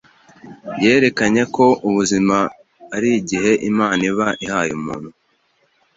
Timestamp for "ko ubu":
1.55-1.93